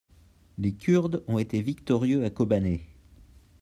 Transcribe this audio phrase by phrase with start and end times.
[0.57, 2.87] les Kurdes ont été victorieux à Kobané.